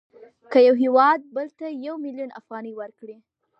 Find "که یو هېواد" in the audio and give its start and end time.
0.51-1.19